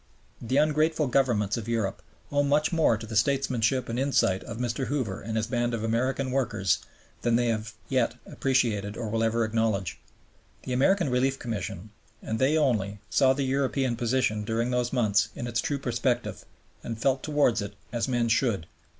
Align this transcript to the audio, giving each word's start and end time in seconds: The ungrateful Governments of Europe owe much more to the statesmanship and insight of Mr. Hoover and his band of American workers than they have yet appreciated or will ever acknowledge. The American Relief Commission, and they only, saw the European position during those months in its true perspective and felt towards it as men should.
The 0.41 0.57
ungrateful 0.57 1.05
Governments 1.05 1.57
of 1.57 1.67
Europe 1.67 2.01
owe 2.31 2.41
much 2.41 2.73
more 2.73 2.97
to 2.97 3.05
the 3.05 3.15
statesmanship 3.15 3.87
and 3.87 3.99
insight 3.99 4.43
of 4.45 4.57
Mr. 4.57 4.87
Hoover 4.87 5.21
and 5.21 5.37
his 5.37 5.45
band 5.45 5.75
of 5.75 5.83
American 5.83 6.31
workers 6.31 6.79
than 7.21 7.35
they 7.35 7.49
have 7.49 7.73
yet 7.87 8.15
appreciated 8.25 8.97
or 8.97 9.09
will 9.09 9.23
ever 9.23 9.45
acknowledge. 9.45 9.99
The 10.63 10.73
American 10.73 11.11
Relief 11.11 11.37
Commission, 11.37 11.91
and 12.19 12.39
they 12.39 12.57
only, 12.57 12.97
saw 13.11 13.33
the 13.33 13.43
European 13.43 13.95
position 13.95 14.43
during 14.43 14.71
those 14.71 14.91
months 14.91 15.29
in 15.35 15.45
its 15.45 15.61
true 15.61 15.77
perspective 15.77 16.45
and 16.83 16.97
felt 16.97 17.21
towards 17.21 17.61
it 17.61 17.75
as 17.93 18.07
men 18.07 18.27
should. 18.27 18.65